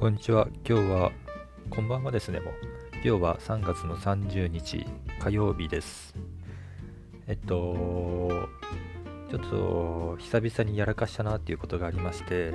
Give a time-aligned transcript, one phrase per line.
[0.00, 0.48] こんにちは。
[0.66, 1.12] 今日は、
[1.68, 2.54] こんばんはですね、もう。
[3.04, 4.86] 今日は3月の30日
[5.18, 6.14] 火曜日です。
[7.26, 8.48] えっと、
[9.30, 12.54] ちょっと久々にやらかしたなっていうことがありまして、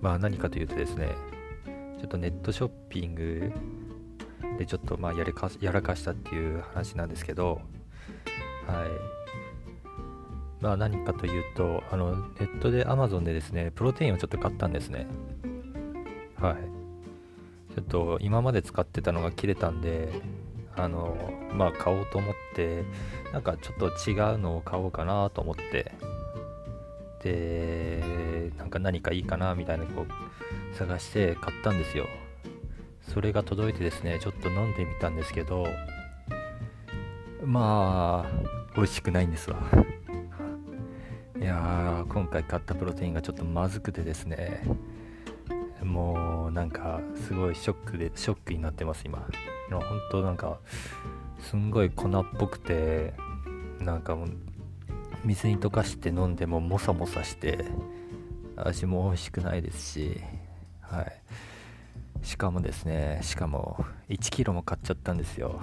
[0.00, 1.14] まあ何かというとですね、
[2.00, 3.52] ちょっとネットショッピング
[4.58, 7.60] でちょっとまあやりかやらかしたっていう話なんですけど、
[8.66, 10.60] はい。
[10.60, 15.06] まあ何かというと、あの、ネットで Amazon でですね、プロテインをちょっと買ったんですね。
[16.40, 16.56] はい。
[17.74, 20.08] ちょっと今まで使ってたのが切れたんで、
[20.76, 21.16] あの、
[21.52, 22.84] まあ買おうと思って、
[23.32, 25.92] なんかちょっと違うのを買おうかなと思って、
[27.22, 32.06] で、なんか何かいいかなみたいなこう探して買ったんですよ。
[33.02, 35.66] それが届いてですね、ちょっと飲んでみたんですけど、
[37.44, 39.58] まあ、美味しくないんですわ。
[41.36, 44.62] いやー、今回買ったプロテインがちょっとまずくてですね、
[45.82, 46.16] もう
[46.60, 49.26] なんかすごいショックでショックになってます今。
[49.70, 49.80] 本
[50.10, 50.58] 当なんか
[51.40, 53.14] すんごい粉っぽくて
[53.78, 54.28] なんかもう
[55.24, 57.64] 水に溶かして飲んでもモサモサして
[58.56, 60.20] 味も美味しくないですし
[60.82, 61.22] はい。
[62.22, 65.62] しかもですねしかも1 k g も買っちゃったんですよ。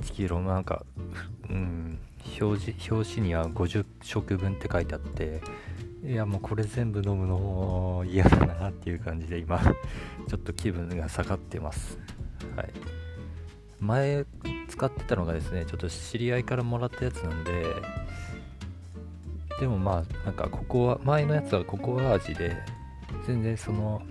[0.00, 0.86] 1 k g なんか
[1.50, 1.98] うん
[2.40, 5.42] 表示表紙には50食分って書いてあって
[6.04, 9.60] いやもうこれ全部飲むの嫌だなっていう感じで今
[10.28, 11.98] ちょっと気分が下がってます。
[12.56, 12.70] はい。
[13.80, 14.24] 前
[14.68, 17.64] 使ってたのがですねちょっと知り合いからもらったやつなんで
[19.60, 22.56] でもまあなんかここは前のやつはココア味で
[23.26, 24.02] 全然その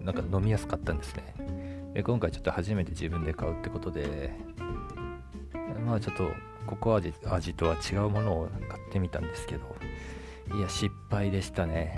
[0.00, 1.34] なんか飲みやすかったんですね。
[1.94, 4.32] で今回ちょっと初めて自分で買うってことで
[5.86, 6.30] まあちょっと
[6.66, 9.76] ココア味味とは違うものを買ってみたんですけど
[10.52, 11.96] いや失敗でしたね。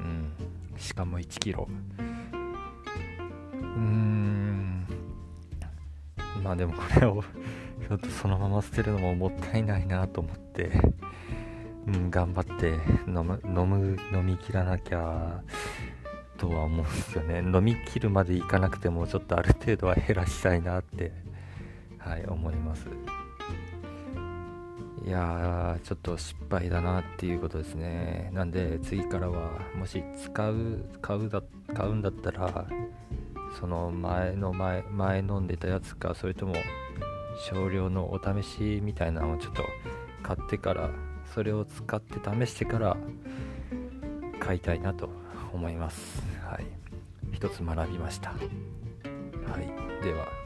[0.00, 0.32] うん。
[0.78, 1.68] しかも1キロ。
[1.98, 4.86] うーん。
[6.42, 7.22] まあでもこれを
[7.88, 10.70] ちょっとそのまま捨てるのももったいないなと思って。
[11.86, 12.74] うん、頑張って
[13.06, 15.42] 飲む飲む飲み切らなきゃ
[16.36, 17.38] とは思うんですよね。
[17.38, 21.12] 飲み切るまでいかなくてもちょっとある程度は減らしたいなって
[21.98, 22.86] はい思います。
[25.04, 28.30] いやーちょっと失敗だなっていうことですね。
[28.34, 31.42] なんで次からはもし使う買うだ
[31.74, 32.66] 買うんだったら
[33.58, 36.54] その前の前前飲んでたやつかそれとも
[37.48, 39.64] 少量のお試しみたいなのをちょっと
[40.22, 40.90] 買ってから
[41.34, 42.96] それを使って試してから
[44.38, 45.08] 買いたいなと
[45.52, 46.22] 思います。
[46.44, 46.66] はい。
[47.32, 48.30] 一つ学びました。
[48.30, 50.04] はい。
[50.04, 50.39] では。